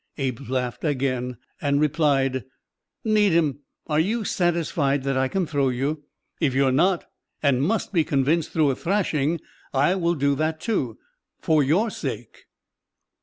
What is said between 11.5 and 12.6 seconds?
your sake!"